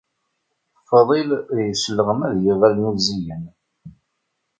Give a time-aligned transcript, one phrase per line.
[0.89, 1.29] Faḍil
[1.67, 3.43] yesleɣma d yiɣallen uzzigen.